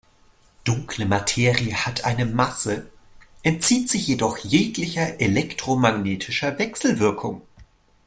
Dunkle 0.63 1.05
Materie 1.05 1.75
hat 1.75 2.05
eine 2.05 2.25
Masse, 2.25 2.89
entzieht 3.43 3.87
sich 3.87 4.07
jedoch 4.07 4.39
jeglicher 4.39 5.21
elektromagnetischer 5.21 6.57
Wechselwirkung. 6.57 7.43